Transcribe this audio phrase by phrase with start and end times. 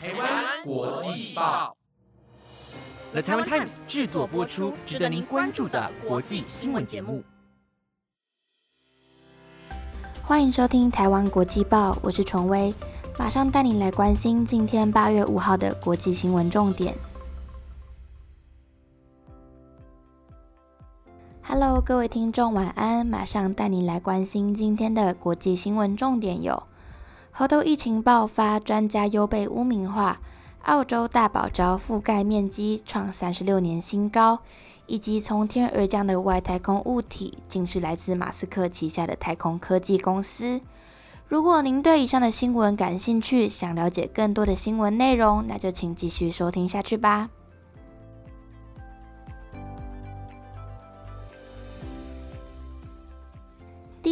[0.00, 1.76] 台湾国际报
[3.10, 7.20] ，The Taiwan Times 制作播出，值得您关注的国际新闻节目。
[10.22, 12.72] 欢迎收听台湾国际报，我是崇威，
[13.18, 16.96] 马上带您来关心今天八月五号的国际新闻重点。
[21.42, 23.04] Hello，各位听众，晚安！
[23.04, 26.62] 马上带您来关心今天的国际新闻重点有：
[27.38, 30.16] 猴痘疫情爆发，专家又被污名化；
[30.64, 34.40] 澳洲大堡礁覆盖面积创三十六年新高。
[34.86, 40.60] 以及从天而降的外太空物体，竟是来自马斯克旗下的太空科技公司。
[41.28, 47.30] 如果您对以上的新闻感兴趣，想了解更多的新闻内容，那就请继续收听下去吧。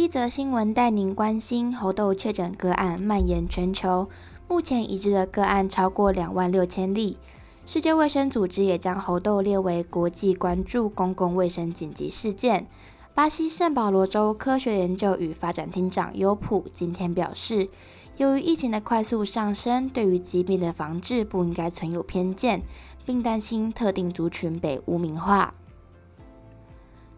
[0.07, 4.07] 一则新闻带您关心猴痘确诊个案蔓延全球，
[4.47, 7.17] 目前已知的个案超过两万六千例。
[7.65, 12.67] 世界卫生组织也将猴痘列为国际关注公共卫生紧急事件。
[13.13, 17.67] 巴西圣保罗州科学研究与发展厅长尤普今天表示，
[18.15, 22.61] 由于疫情的快速上升，对于疾病的防治不应该存有偏见，
[23.05, 25.53] 并担心特定族群被污名化。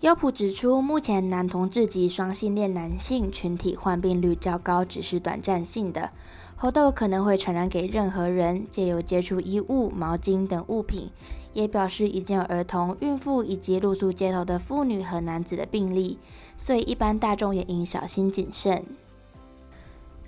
[0.01, 6.11] 优普指出，目前男同志及双性恋男性群体患病率较高，只是短暂性的。
[6.55, 11.11] 猴痘可能会传染给任何人，借由接触衣物、毛巾等物品。
[11.51, 16.17] 也表示已经有儿童、孕妇以及露宿街头的妇女和男子的病例，
[16.55, 18.85] 所以一般大众也应小心谨慎。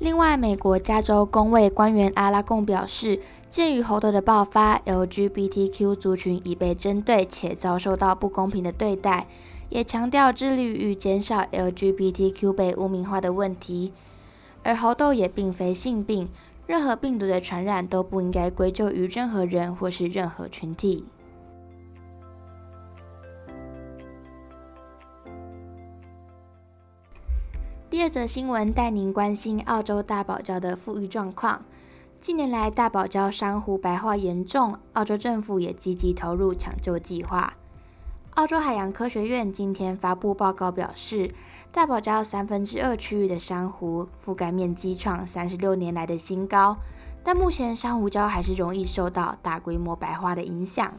[0.02, 3.20] 另外，美国加州公卫官员阿拉贡表示，
[3.52, 9.28] 鉴于猴痘的爆发，LGBTQ 族群已被针对且遭受到不公平的对待，
[9.70, 13.94] 也强调致力于减少 LGBTQ 被污名化的问题。
[14.64, 16.28] 而猴痘也并非性病，
[16.66, 21.06] 任何病毒的传染都不应该归咎于任何人或是任何群体。
[27.92, 31.62] 第二则新闻带您关心澳洲大堡礁的富裕状况。
[32.22, 37.54] 近年来，大堡礁珊瑚白化严重，澳洲政府也积极投入抢救计划。
[38.36, 41.34] 澳洲海洋科学院今天发布报告表示，
[41.70, 46.78] 大堡礁三分之二区域的珊瑚覆盖面积创三十六年来的新高，
[47.26, 50.94] 但目前珊瑚礁还是容易受到大规模白化的影响。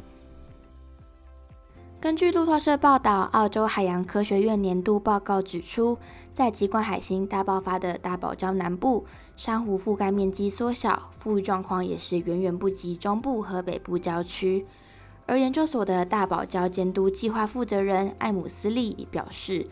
[2.02, 5.96] 根据路透社报道，澳洲海洋科学院年度报告指出，
[6.34, 14.66] 在极光海星大爆发的大堡礁南部，珊瑚覆盖面积缩小，富裕状况也是远远不及中部和北部郊区。
[15.26, 19.68] 而研究所的大堡礁监督计划负责人艾姆斯利表示，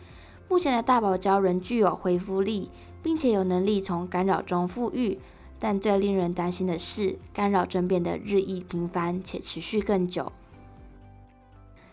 [0.47, 2.71] 目前的大堡礁仍具有恢复力，
[3.03, 5.19] 并且有能力从干扰中复育。
[5.59, 10.31] 但最令人担心的是，干扰正变得日益频繁且持续更久。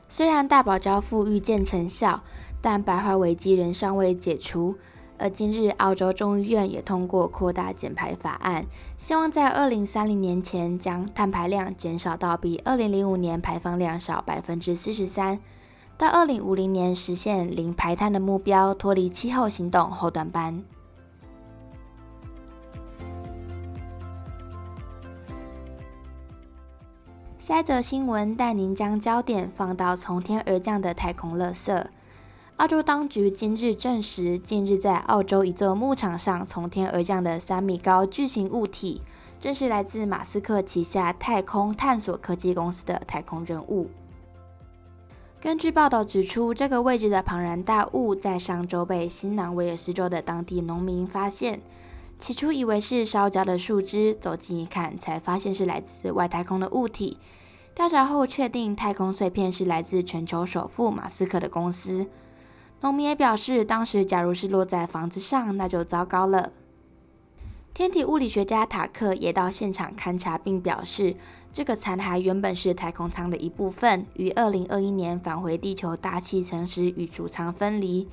[0.08, 2.22] 虽然大堡礁复育见成效，
[2.60, 4.74] 但白化危机仍尚未解除。
[5.20, 8.64] 而今日，澳洲众议院也通过扩大减排法案，
[8.96, 15.40] 希望在二零三零年前将碳排量减少到比二零零五年排放量少百分之四十三，
[15.96, 20.62] 到二零五零年实现零排碳的目标，脱离气候行动后段班。
[27.48, 31.86] 下一则新闻带您将焦点放到从天而降的太空垃圾。
[32.58, 39.00] 澳洲当局今日证实，近日在澳洲一座牧场上从天而降的三米高巨型物体，
[39.40, 43.88] 正是来自马斯克旗下太空探索科技公司的太空任务。
[45.40, 51.62] 根据报道指出，这个位置的庞然大物在上周被新南威尔斯州的当地农民发现，
[52.18, 57.18] 起初以为是烧焦的树枝，走近一看，才发现是来自外太空的物体。
[57.74, 62.06] 调查后确定，太空碎片是来自全球首富马斯克的公司。
[62.80, 66.52] 农民也表示，当时假如是落在房子上，那就糟糕了。
[67.72, 71.14] 天体物理学家塔克也到现场勘察，并表示，
[71.52, 78.08] 这个残骸原本是太空舱的一部分，于2021年返回地球大气层时与主舱分离。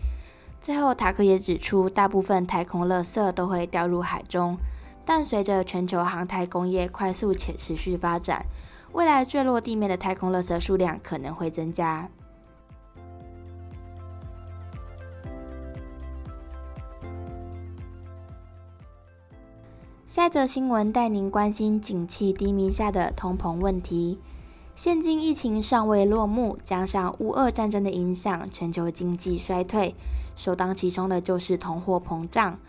[0.62, 4.57] 最后，塔克也指出，大部分太空垃圾都会掉入海中，
[5.06, 8.46] 但随着全球航太工业快速且持续发展，
[8.94, 12.10] 未来坠落地面的太空垃圾数量可能会增加。
[20.06, 24.18] 下则新闻带您关心景气低迷下的通膨问题。
[24.75, 29.95] 现今疫情尚未落幕，加上乌俄战争的影响，全球经济衰退，
[30.36, 32.60] 首当其冲的就是通货膨胀。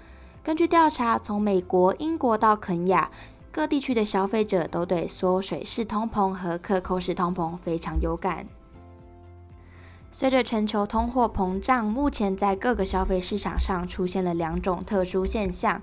[0.45, 3.11] 根据调查，从美国、英国到肯亚，
[3.51, 8.47] 各地区的消费者都对缩水式通膨和克扣式通膨非常有感。
[10.13, 15.83] 随着全球通货膨胀，目前在各个消费市场上出现了两种特殊现象。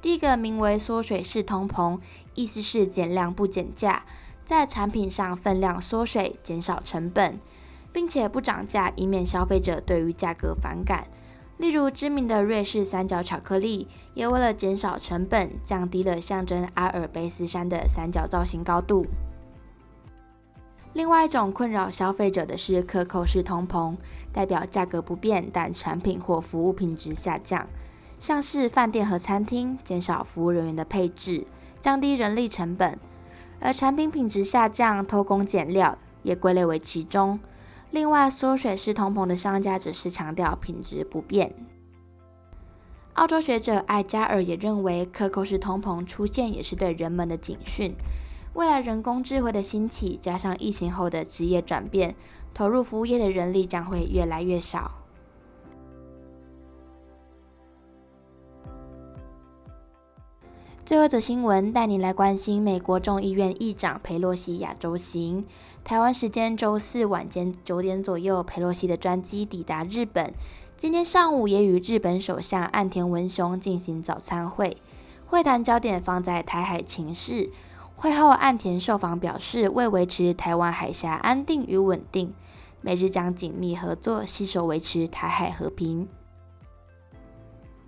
[0.00, 1.98] 第一个名为缩水式通膨，
[2.34, 4.04] 意思是减量不减价，
[4.46, 7.40] 在产品上分量缩水，减少成本，
[7.92, 11.08] 并且不涨价，以免消费者对于价格反感。
[11.58, 19.04] 例如知名的瑞士三角巧克力，也为了减少成本，降低了象征阿尔卑斯山的三角造型高度。
[20.92, 23.96] 另外一种困扰消费者的是克扣式通膨，
[24.32, 27.66] 代表价格不变，但产品或服务品质下降，
[28.20, 31.46] 像是饭店和餐厅减少服务人员的配置，
[31.80, 32.96] 降低人力成本；
[33.60, 37.38] 而产品品质下降、偷工减料也归类为其中。
[37.90, 41.54] 另外，缩水式通膨的商家只是强调品质不变。
[43.14, 47.94] 澳洲学者艾加尔也认为，克扣式通膨出现也是对人们的警讯。
[48.52, 52.14] 未来人工智慧的兴起，加上疫情后的职业转变，
[52.52, 54.90] 投入服务业的人力将会越来越少。
[60.86, 65.44] 最后一则新闻带你来关心美国众议院议长佩洛西亚洲行。
[65.82, 70.32] 台湾时间周四晚间九点左右，佩洛西的专机抵达日本。
[70.76, 74.76] 今天上午也与日本首相岸田文雄进行早餐会，
[75.26, 77.50] 会谈焦点放在台海情势。
[77.96, 82.32] 会后，岸田受访表示，为维持台湾海峡安定与稳定，
[82.80, 86.06] 美日将紧密合作，携手维持台海和平。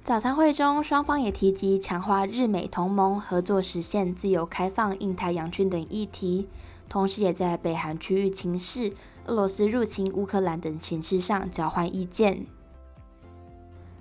[0.09, 6.49] 早餐会中，双方也提及强化日美同盟合作，实现自由开放、印太洋军等议题，
[6.89, 8.95] 同时也在北韩区域情势、
[9.27, 12.47] 俄罗斯入侵乌克兰等情势上交换意见。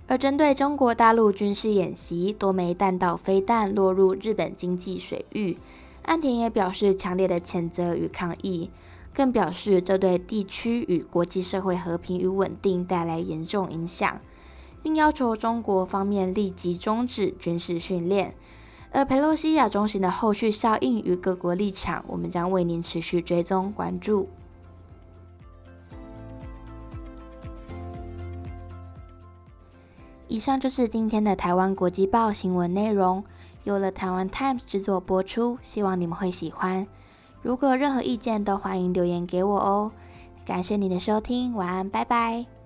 [0.08, 5.58] 而针对中国大陆军事演习，多枚弹道飞弹落入日本经济水域。
[6.04, 8.70] 岸田也表示强烈的谴责与抗议，
[9.14, 14.22] 更表示这对地区与国际社会和平与稳定带来严重影响，
[14.88, 18.34] 并要求中国方面立即终止军事训练。
[18.94, 24.30] 而佩洛西亚中心的后续效应与各国立场，我们将为您持续追踪关注。
[30.30, 33.22] 以上就是今天的台湾国际报新闻内容。
[33.66, 36.88] 由了台湾 Times 制作播出，希望你们会喜欢。
[37.42, 39.92] 如果有任何意见，都欢迎留言给我哦。
[40.46, 42.57] 感谢你的收听，晚安，拜拜。